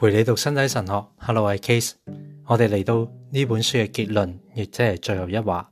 [0.00, 1.92] 陪你读身体神学 h e l l o 系 Case。
[2.46, 5.68] 我哋嚟到呢本书嘅结论，亦即系最后一话。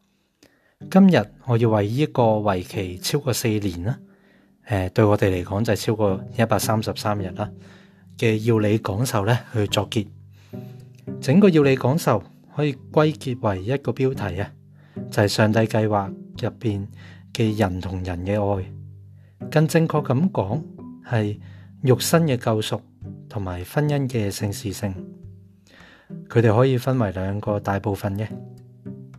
[0.91, 1.17] 今日
[1.47, 3.99] 我要为呢一个为期超过四年啦，
[4.67, 7.51] 诶，对我哋嚟讲就系超过一百三十三日啦
[8.19, 10.07] 嘅要你讲授咧去作结。
[11.23, 12.23] 整个要你讲授
[12.55, 14.53] 可以归结为一个标题啊，
[15.11, 16.87] 就系上帝计划入边
[17.33, 18.65] 嘅人同人嘅爱。
[19.51, 20.31] 更正确咁
[21.11, 21.41] 讲，系
[21.81, 22.79] 肉身嘅救赎。
[23.29, 24.93] 同埋婚姻嘅性事性，
[26.29, 28.27] 佢哋可以分为两个大部分嘅。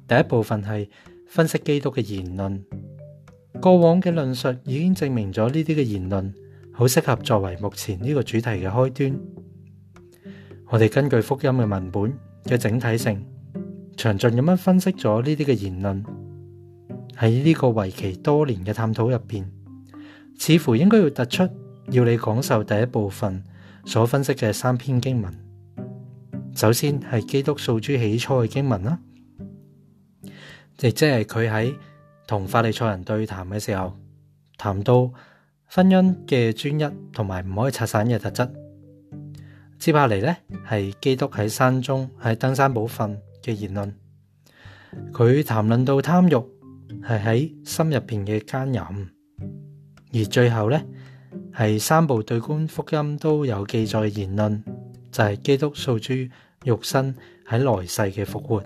[0.07, 0.89] 第一部分系
[1.27, 2.63] 分析基督嘅言论，
[3.61, 6.33] 过往嘅论述已经证明咗呢啲嘅言论
[6.73, 9.19] 好适合作为目前呢个主题嘅开端。
[10.71, 12.13] 我哋根据福音嘅文本
[12.45, 13.23] 嘅整体性，
[13.95, 16.03] 详尽咁样分析咗呢啲嘅言论
[17.15, 19.47] 喺呢个为期多年嘅探讨入边，
[20.39, 21.47] 似乎应该要突出
[21.91, 23.43] 要你讲授第一部分。
[23.85, 25.33] 所分析嘅三篇经文，
[26.55, 28.99] 首先系基督诉诸起初嘅经文啦，
[30.79, 31.73] 亦即系佢喺
[32.27, 33.93] 同法利赛人对谈嘅时候，
[34.57, 35.11] 谈到
[35.65, 38.47] 婚姻嘅专一同埋唔可以拆散嘅特质。
[39.79, 40.37] 接下嚟咧
[40.69, 43.95] 系基督喺山中喺登山宝训嘅言论，
[45.13, 48.81] 佢谈论到贪欲系喺心入边嘅奸淫，
[50.13, 50.85] 而最后咧。
[51.57, 54.63] 系三部对观福音都有记载言论，
[55.11, 56.13] 就系基督受诸
[56.63, 57.13] 肉身
[57.47, 58.61] 喺来世嘅复活。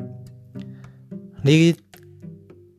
[0.00, 1.74] 呢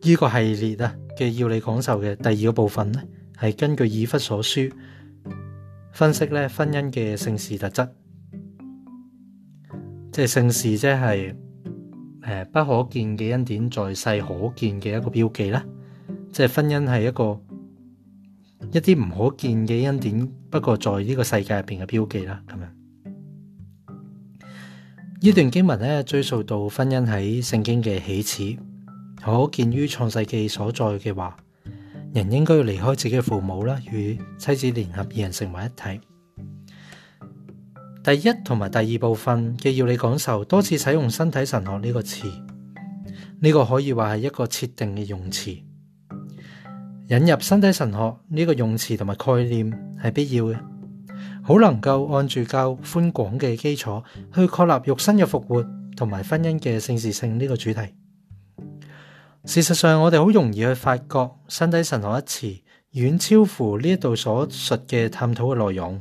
[0.02, 3.02] 呢个系列啊嘅要你讲授嘅第二个部分咧，
[3.40, 4.62] 系根据以弗所书
[5.92, 7.88] 分析咧婚姻嘅圣事特质，
[10.12, 15.64] 即系圣事即系诶不可见嘅恩典在世可见嘅一个标记啦，
[16.32, 17.40] 即系婚姻系一个。
[18.72, 22.72] 一啲唔可见嘅恩典，不过在呢个世界入边嘅标记啦，咁样。
[25.22, 28.58] 呢段经文咧，追溯到婚姻喺圣经嘅起始，
[29.24, 31.36] 可见于创世纪所在嘅话，
[32.14, 36.00] 人应该要离开自己父母啦，与妻子联合二人成为一体。
[38.04, 42.30] 第一同埋第二部分，既要你讲授多次使用身体神学呢个词，
[43.40, 45.58] 呢个可以话系一个设定嘅用词。
[47.10, 50.58] 引入身体神学呢个用词同埋概念系必要嘅，
[51.42, 54.02] 好能够按住较宽广嘅基础
[54.34, 55.66] 去确立肉身嘅复活
[55.98, 57.80] 同埋婚姻嘅圣事性呢个主题。
[59.46, 62.56] 事实上，我哋好容易去发觉身体神学一词
[62.92, 66.00] 远超乎呢一度所述嘅探讨嘅内容。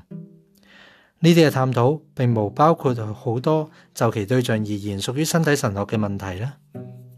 [1.20, 6.54] 呢啲嘅探讨并冇包括好多就其对象而言属于身体神学嘅问题啦，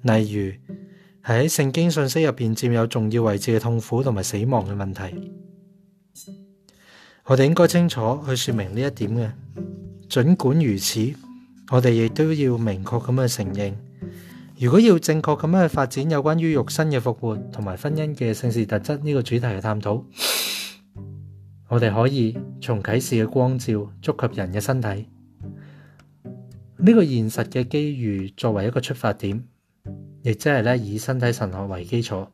[0.02, 0.69] 例如。
[1.30, 5.00] 喺喺圣经信息入边占有重要位置嘅痛苦同埋死亡嘅问题，
[7.24, 9.30] 我哋应该清楚去说明呢一点嘅。
[10.08, 11.12] 尽管如此，
[11.70, 13.72] 我哋亦都要明确咁去承认，
[14.58, 20.04] 如果要正确咁样去发展有关于肉身嘅复活同埋婚姻嘅圣事特质呢个主题嘅探讨，
[21.68, 25.06] 我哋可以从启示嘅光照触及人嘅身体，
[26.78, 29.44] 呢个现实嘅机遇作为一个出发点。
[30.22, 32.26] 亦即系咧，以身体神学为基础，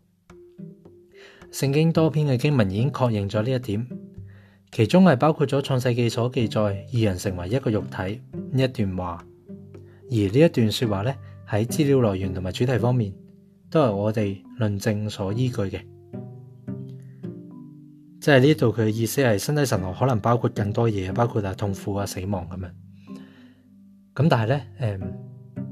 [1.52, 3.86] 圣经多篇嘅经文已经确认咗呢一点，
[4.72, 8.20] 其中系包括咗创世纪所记载二人成为一个肉体
[8.52, 9.24] 一段话，
[10.10, 11.16] 而呢一段说话咧
[11.48, 13.12] 喺资料来源同埋主题方面，
[13.70, 15.80] 都系我哋论证所依据嘅，
[18.20, 22.72] 即系呢度佢嘅意思系身体神学可能包括更多嘢，包括啊痛苦啊死亡咁样，
[24.16, 24.98] 咁但系咧，诶。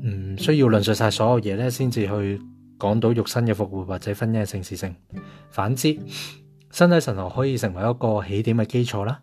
[0.04, 2.38] 唔需要论述晒所有嘢咧，先至去
[2.78, 4.94] 讲到肉身嘅复活或者婚姻嘅性事性。
[5.50, 5.96] 反之，
[6.70, 9.18] 身体神学可以成为一个起点嘅基础啦。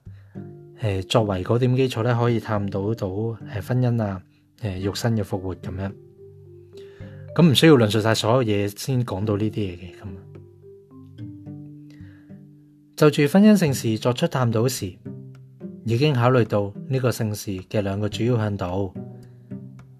[0.80, 3.08] 诶，作为嗰点基础咧，可以探讨到
[3.54, 4.20] 诶婚姻啊，
[4.62, 5.94] 诶肉身嘅复活咁样。
[7.36, 10.12] 咁唔需要论述晒所有嘢先讲到呢啲嘢嘅咁。
[12.98, 14.92] 就住婚姻性事作出探讨时，
[15.86, 18.92] 已经考虑到呢个性事嘅两个主要向导。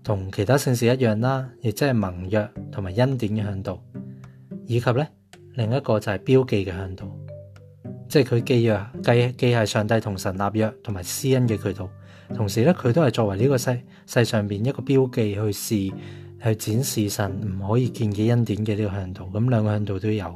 [0.04, 3.82] 同其他圣事一样啦，亦即系盟约同埋恩典嘅向道，
[4.66, 5.08] 以及咧
[5.54, 7.08] 另一个就系标记嘅向道，
[8.08, 11.88] 即系佢记约记记系上帝同神立约同埋施恩嘅渠道，
[12.34, 15.94] 同时咧佢都系作为呢个世世上边一个标记去示
[16.44, 20.36] 去展示神唔可以见嘅恩典嘅呢个向道，咁两个向道都有。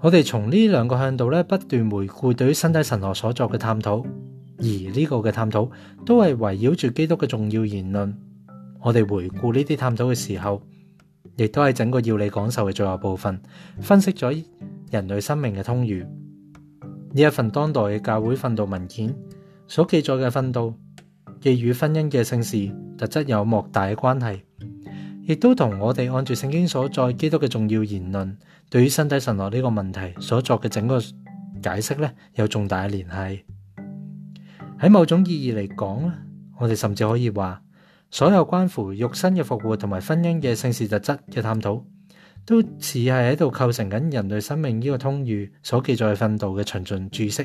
[0.00, 4.04] 我哋从呢两个向道咧不断回顾对于身体神学所作嘅探讨。
[4.58, 5.70] 而呢个嘅探讨
[6.04, 8.14] 都系围绕住基督嘅重要言论。
[8.80, 10.60] 我哋回顾呢啲探讨嘅时候，
[11.36, 13.40] 亦都系整个要理讲授嘅最后部分，
[13.80, 14.44] 分析咗
[14.90, 16.02] 人类生命嘅通谕。
[16.02, 19.14] 呢一份当代嘅教会训导文件
[19.68, 20.74] 所记载嘅训导，
[21.40, 24.42] 既与婚姻嘅性事特质有莫大嘅关系，
[25.22, 28.36] 亦都同我哋按住圣经所在基督嘅重要言论，
[28.70, 31.00] 对于身体神学呢个问题所作嘅整个
[31.62, 33.42] 解释咧，有重大嘅联系。
[34.80, 36.12] 喺某种意义嚟讲咧，
[36.60, 37.60] 我哋甚至可以话，
[38.10, 41.84] 所有关乎肉身嘅复活同埋婚姻嘅性事特质嘅探讨，
[42.46, 47.44] 都似系喺度构成紧人类生命呢个通谕所记载训导嘅循循注释。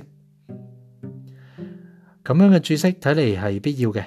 [2.24, 4.04] 咁样嘅注释睇嚟系必要嘅。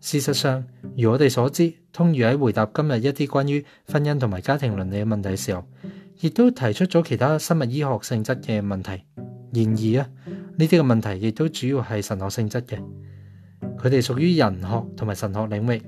[0.00, 0.62] 事实上，
[0.94, 5.64] 如我哋所知，通谕喺回答今日一啲关于婚姻同埋家庭伦理嘅问题嘅时候，
[6.20, 8.90] 亦都提出咗其他生物医学性质嘅问题。
[9.54, 9.66] 然
[10.04, 10.10] 而啊。
[10.58, 12.76] 呢啲嘅问题亦都主要系神学性质嘅，
[13.80, 15.80] 佢哋属于人学同埋神学领域，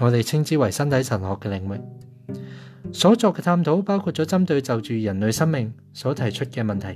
[0.00, 1.78] 我哋称之为身体神学嘅领域。
[2.92, 6.86] 所作嘅探讨包括咗针对就住人类生命所提出嘅问题，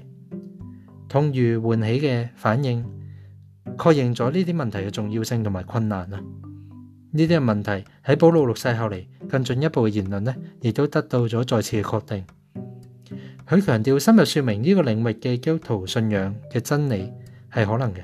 [1.08, 2.84] 痛如唤起嘅反应，
[3.78, 6.20] 确认咗呢啲问题嘅重要性同埋困难啊。
[7.12, 7.70] 呢啲嘅问题
[8.04, 12.24] 喺保罗六世后嚟更进一步嘅言论呢，亦都得到咗再次嘅确定。
[13.48, 17.12] 佢强调深入说明呢个领域嘅基督徒信仰嘅真理。
[17.54, 18.02] 系可能嘅。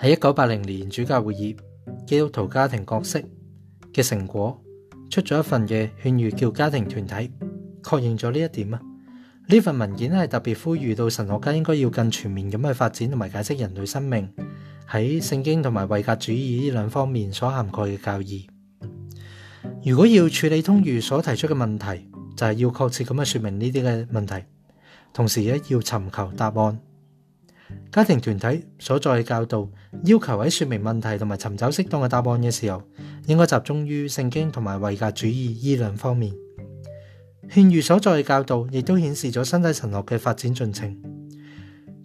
[0.00, 1.54] 喺一九八零年主教會議
[2.06, 3.18] 《基督徒家庭角色》
[3.92, 4.60] 嘅成果
[5.10, 7.32] 出咗一份嘅勸喻，叫家庭團體
[7.82, 8.80] 確認咗呢一點啊。
[9.48, 14.28] 呢份文件係特別呼籲到神學家應該要更全面咁去發展同埋解釋人類生命
[14.90, 18.46] 喺聖經同埋位格主義呢兩方面所涵蓋嘅教義。
[19.84, 24.46] 如果要處理通儒所提出嘅問題，就係要確切咁去说明呢啲嘅問題，
[25.12, 26.80] 同時咧要尋求答案。
[27.90, 29.68] 家庭团体所在嘅教导
[30.04, 32.82] 要求喺说明问题同埋寻找适当嘅答案嘅时候，
[33.26, 36.32] 应该集中于圣经同埋位格主义依两方面。
[37.50, 41.02] 劝喻所在嘅教导亦都显示咗身体神学嘅发展进程，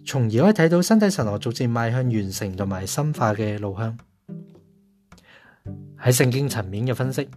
[0.04, 3.96] 从而可以睇到身体神学逐渐迈向完成同埋深化嘅路向。
[6.00, 7.28] 喺圣经层面嘅分析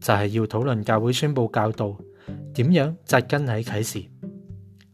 [0.00, 1.96] 就系要讨论教会宣布教导
[2.54, 4.15] 点样扎根喺启示。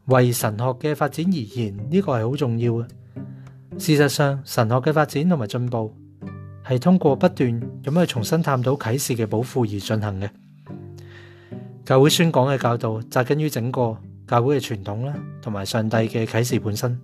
[0.06, 2.88] 为神学嘅发展而言，呢个系好重要嘅。
[3.78, 5.94] 事实上，神学嘅发展同埋进步
[6.69, 10.28] 系通过不断咁去重新探讨启示嘅宝库而进行嘅。
[11.84, 13.96] 教会宣讲嘅教导扎根于整个
[14.26, 16.99] 教会嘅传统啦，同埋上帝嘅启示本身，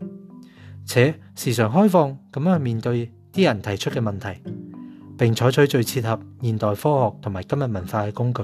[0.84, 4.26] 且时常开放咁样去面对啲人提出嘅问题，
[5.16, 8.42] 并采取最切合现代科学同埋今日文化嘅工具。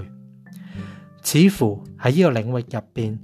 [1.22, 3.18] 似乎喺呢个领域入边。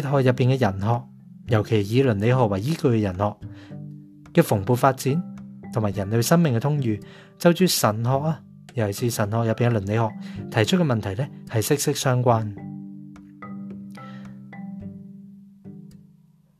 [0.00, 1.08] 学入边嘅人学，
[1.48, 3.36] 尤其以伦理学为依据嘅人学
[4.32, 5.22] 嘅蓬勃发展，
[5.70, 6.98] 同埋人类生命嘅通誉，
[7.38, 8.40] 就住神学啊，
[8.72, 10.10] 尤其是神学入边嘅伦理学
[10.50, 12.54] 提出嘅问题咧，系息息相关。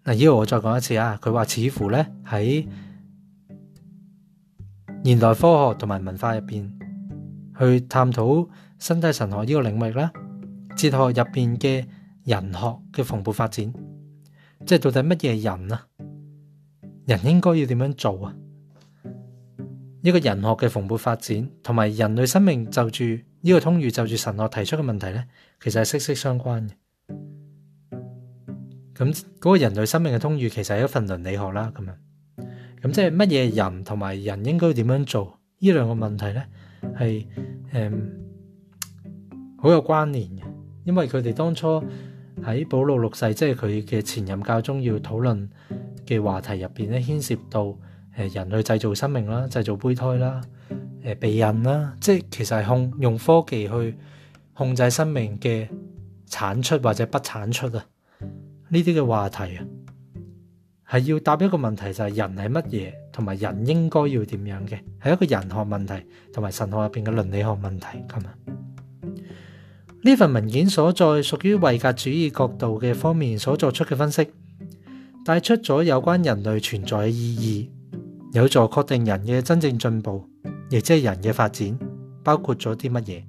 [0.04, 2.66] 嗱，依度我再讲一次啊，佢话似乎咧喺
[5.04, 6.70] 现代科学同埋文化入边
[7.58, 8.46] 去探讨
[8.78, 10.12] 身体神学呢个领域啦，
[10.76, 11.86] 哲学入边嘅。
[12.24, 13.72] 人学嘅蓬勃发展，
[14.64, 15.86] 即系到底乜嘢人啊？
[17.06, 18.34] 人应该要点样做啊？
[20.04, 23.04] 呢个人学嘅蓬勃发展，同埋人类生命就住
[23.40, 25.26] 呢个通谕就住神学提出嘅问题咧，
[25.60, 26.72] 其实系息息相关嘅。
[28.94, 31.72] 咁嗰个人类生命嘅通谕，其实系一份伦理学啦。
[31.76, 31.96] 咁样，
[32.82, 35.38] 咁即系乜嘢人同埋人应该点样做？
[35.58, 36.46] 呢两个问题咧，
[37.00, 37.26] 系
[37.72, 37.90] 诶
[39.60, 40.42] 好有关联嘅，
[40.84, 41.82] 因为佢哋当初。
[42.44, 45.48] 喺保禄六世即系佢嘅前任教宗要讨论
[46.04, 47.74] 嘅话题入边咧，牵涉到
[48.16, 50.40] 诶人类制造生命啦、制造胚胎啦、
[51.04, 53.94] 诶避孕啦，即系其实系控用科技去
[54.54, 55.68] 控制生命嘅
[56.26, 57.84] 产出或者不产出啊。
[58.20, 65.94] 呢啲嘅话题啊，系要答一个问题就系人系乜嘢，同埋人应该要点样嘅，系一个人学问题
[66.32, 68.34] 同埋神学入边嘅伦理学问题咁啊。
[70.04, 74.26] 呢份文件所在属于唯格主义角度嘅方面所作出嘅分析，
[75.24, 77.70] 带出咗有关人类存在嘅意义，
[78.32, 80.26] 有助确定人嘅真正进步，
[80.70, 81.78] 亦即系人嘅发展，
[82.24, 83.22] 包括咗啲乜嘢。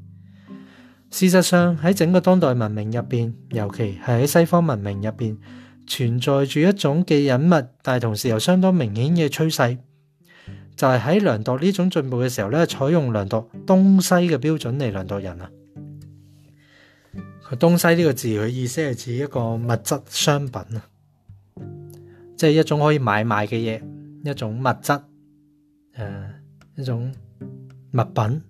[1.11, 5.37] 事实上喺整个当代文明入边，尤其系喺西方文明入边，
[5.85, 7.53] 存在住一种既隐密
[7.83, 9.77] 但系同时又相当明显嘅趋势，
[10.75, 15.47] 就系喺量度呢种进步嘅时候咧，采用量度东西嘅标准嚟量度人啊。
[17.55, 20.81] 东西呢个字佢意思系指一个物质商品啊，
[22.36, 23.81] 即系一种可以买卖嘅嘢，
[24.29, 24.91] 一种物质，
[25.95, 26.29] 诶，
[26.75, 27.12] 一种
[27.91, 28.41] 物品。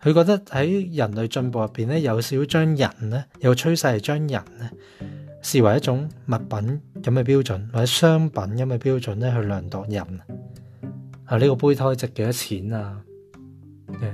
[0.00, 4.28] 佢觉得喺人类进步入边咧，有少将人咧有趋势系将人
[4.58, 4.70] 咧
[5.42, 10.00] 视为一种物品咁嘅标准，或者商品咁嘅标准咧去量度人
[11.26, 11.36] 啊。
[11.36, 13.00] 呢个胚胎值几多钱啊？
[14.00, 14.12] 诶，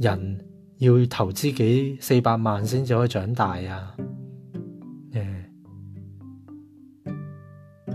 [0.00, 0.44] 人。
[0.78, 3.94] 要投資幾四百萬先至可以長大啊！
[5.12, 5.24] 誒，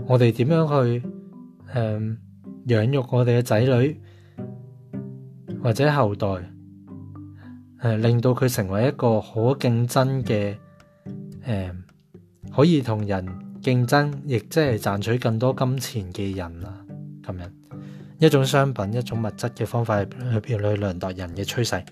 [0.06, 0.68] 我哋點樣
[1.00, 1.06] 去
[1.74, 2.16] 誒
[2.66, 3.98] 養育我哋嘅仔女
[5.62, 6.28] 或者後代
[7.80, 10.54] 誒，令到佢成為一個可競爭嘅
[11.46, 11.74] 誒，
[12.54, 13.26] 可以同人
[13.62, 16.84] 競爭，亦即係賺取更多金錢嘅人啊。
[17.24, 17.50] 咁样
[18.18, 20.10] 一種商品、一種物質嘅方法去
[20.42, 21.82] 去量度人嘅趨勢。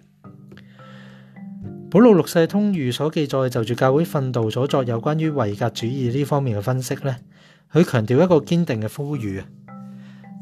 [1.93, 7.15] 保罗六世通谕所记载就住教会训导所作有关于维格主义呢方面嘅分析呢
[7.71, 9.47] 佢强调一个坚定嘅呼吁啊，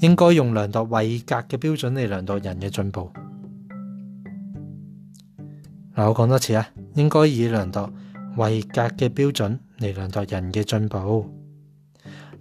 [0.00, 3.10] 应该用量度维格嘅标准嚟量度人嘅进步。
[5.96, 6.64] 嗱，我讲多次啊，
[6.94, 7.90] 应该以量度
[8.36, 11.28] 维格嘅标准嚟量度人嘅进步，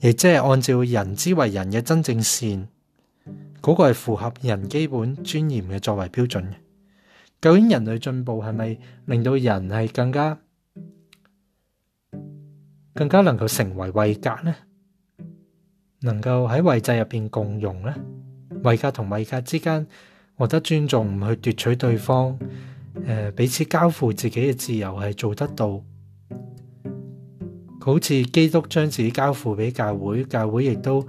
[0.02, 2.68] 亦即系按照人之为人嘅真正善，
[3.60, 6.58] 嗰个系符合人基本尊严嘅作为标准嘅。
[7.42, 10.38] 究竟人类进步系咪令到人系更加
[12.94, 14.54] 更加能够成为卫格呢？
[16.02, 17.94] 能够喺位制入边共融呢？
[18.64, 19.88] 卫格同卫格之间
[20.36, 22.38] 获得尊重，唔去夺取对方
[23.06, 25.82] 诶，彼此交付自己嘅自由系做得到。
[27.80, 31.06] 好似基督将自己交付俾教会，教会亦都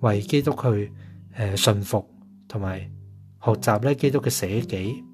[0.00, 0.90] 为基督去
[1.36, 2.08] 诶服
[2.48, 2.90] 同埋
[3.38, 5.07] 学习咧，基督嘅舍己。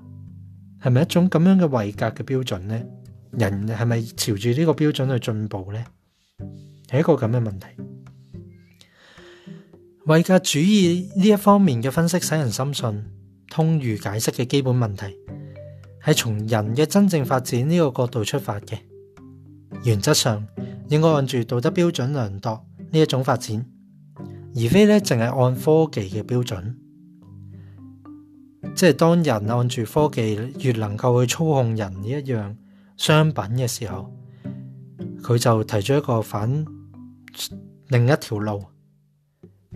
[0.85, 2.79] 系咪一种咁样嘅维格嘅标准呢？
[3.33, 5.83] 人系咪朝住呢个标准去进步呢？
[6.91, 7.67] 系一个咁嘅问题。
[10.05, 13.07] 维格主义呢一方面嘅分析，使人深信
[13.49, 15.07] 通儒解释嘅基本问题
[16.05, 18.77] 系从人嘅真正发展呢个角度出发嘅。
[19.85, 20.47] 原则上
[20.89, 22.51] 应该按住道德标准量度
[22.91, 23.65] 呢一种发展，
[24.55, 26.84] 而非咧净系按科技嘅标准。
[28.75, 32.57] 即係當人按住科技越能夠去操控人呢一樣
[32.97, 34.13] 商品嘅時候，
[35.23, 36.65] 佢就提出一個反
[37.89, 38.65] 另一條路，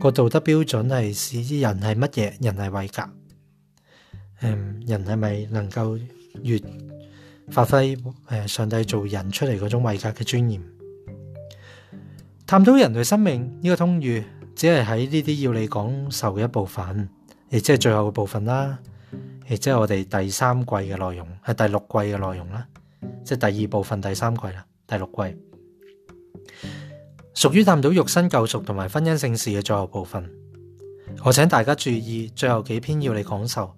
[0.01, 2.33] 個道德標準係使啲人係乜嘢？
[2.45, 3.09] 人係伟格，
[4.41, 5.97] 嗯，人係咪能夠
[6.43, 6.61] 越
[7.51, 7.97] 發揮
[8.29, 10.61] 誒上帝做人出嚟嗰種偉格嘅尊嚴？
[12.45, 14.25] 探討人類生命呢個通誉，
[14.57, 17.09] 只係喺呢啲要你講授嘅一部分。
[17.51, 18.79] 亦即系最後嘅部分啦，
[19.49, 22.67] 亦即系我哋第三季嘅內容，係第六季嘅內容啦，
[23.25, 25.35] 即係第二部分第三季啦，第六季
[27.35, 30.29] 屬於探討肉身救赎同埋婚姻圣事嘅最後部分。
[31.25, 33.73] 我請大家注意，最後幾篇要你講授，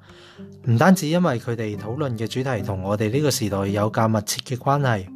[0.65, 5.07] 唔單止因為佢哋討論嘅主題同我哋呢個時代有較密切嘅關係，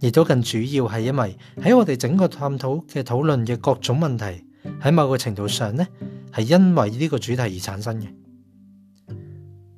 [0.00, 4.44] 亦都更主要係因為喺我哋整個探討嘅討論嘅各種問題
[4.82, 5.86] 喺某個程度上呢？
[6.34, 8.06] 系因为呢个主题而产生嘅，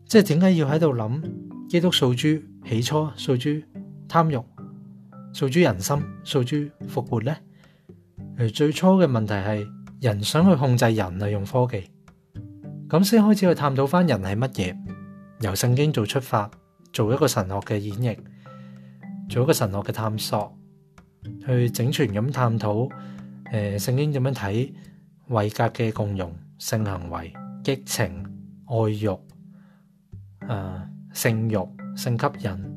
[0.04, 1.22] 即系点解要喺度谂
[1.68, 3.48] 基督诉诸起初诉诸
[4.06, 4.38] 贪欲
[5.32, 6.56] 诉诸人心诉诸
[6.86, 7.34] 复活咧？
[8.36, 11.84] 诶，最初嘅问题系人想去控制人啊，用科技
[12.88, 14.76] 咁先开始去探讨翻人系乜嘢，
[15.40, 16.50] 由圣经做出发，
[16.92, 18.18] 做一个神学嘅演绎，
[19.30, 20.54] 做一个神学嘅探索，
[21.46, 22.86] 去整全咁探讨
[23.52, 24.70] 诶，圣经点样睇？
[25.32, 27.32] 伟格嘅共用性行为、
[27.64, 28.04] 激情、
[28.66, 29.06] 爱欲、
[30.46, 30.82] 诶
[31.14, 31.54] 性欲、
[31.96, 32.74] 性吸引、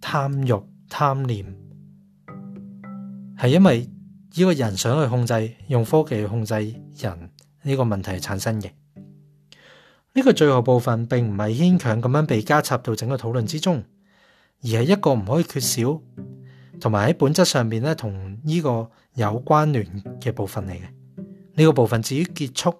[0.00, 0.54] 贪欲、
[0.88, 1.44] 贪念，
[3.38, 3.86] 系因为
[4.34, 6.54] 呢个人想去控制，用科技去控制
[6.98, 7.30] 人
[7.62, 8.70] 呢个问题产生嘅。
[10.14, 13.84] 呢个最后部分并唔系牵强咁样被加插到整个讨论之中，
[14.62, 16.00] 而系一个唔可以缺少，
[16.80, 19.84] 同埋喺本质上面咧同呢个有关联
[20.18, 20.88] 嘅部分嚟嘅。
[21.54, 22.74] 呢個部分至於結束，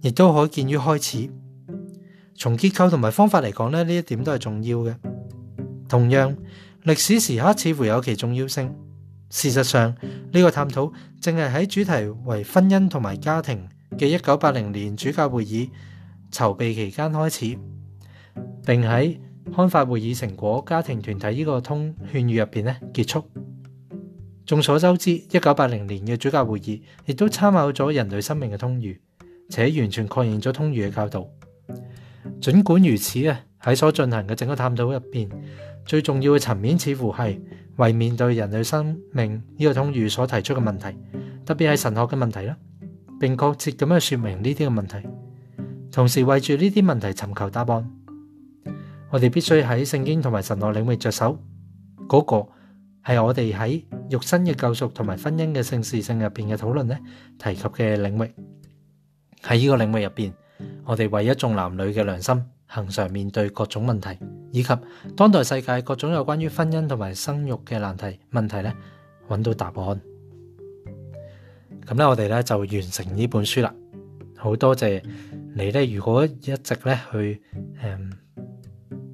[0.00, 1.30] 亦都可见見於開始。
[2.34, 4.96] 從結構同埋方法嚟講咧，呢一點都係重要嘅。
[5.88, 6.34] 同樣，
[6.84, 8.74] 歷史時刻似乎有其重要性。
[9.28, 9.94] 事實上，
[10.32, 15.68] 呢個探討正係喺主題為婚姻同埋家庭嘅一九八零年主教會議
[16.32, 17.58] 籌備期間開始，
[18.64, 19.18] 並喺
[19.54, 23.30] 刊發會議成果家庭團體呢個通劝語入边咧結束。
[24.50, 28.98] 众所周知，一九八零年嘅主教会议亦都参考咗人类生命嘅通谕，
[29.48, 31.24] 且完全确认咗通谕嘅教导。
[32.40, 35.28] 尽管如此啊，喺所进行嘅整个探讨入边，
[35.86, 37.40] 最重要嘅层面似乎系
[37.76, 40.84] 为面对人类生命呢个通谕所提出嘅问题，
[41.46, 42.56] 特别系神学嘅问题啦，
[43.20, 44.96] 并确切咁样说明呢啲嘅问题，
[45.92, 47.88] 同时为住呢啲问题寻求答案。
[49.10, 51.40] 我哋必须喺圣经同埋神学领域着手
[52.08, 52.50] 嗰个。
[53.06, 56.98] 系我哋喺肉身嘅救赎同埋婚姻嘅性事性入边嘅讨论咧，
[57.38, 58.30] 提及嘅领域，
[59.42, 60.32] 喺呢个领域入边，
[60.84, 64.08] 我哋为一众男女嘅良心，恒常面对各种问题，
[64.50, 64.74] 以及
[65.16, 68.74] 当代世界各种有关于婚姻同埋生育嘅难题问题咧，
[69.28, 70.00] 揾到答案。
[71.86, 73.74] 咁咧，我哋咧就完成呢本书啦，
[74.36, 75.02] 好多谢
[75.54, 77.40] 你咧，如果一直咧去
[77.82, 77.98] 诶。